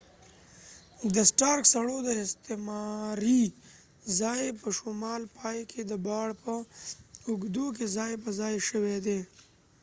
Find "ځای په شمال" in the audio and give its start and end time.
4.19-5.21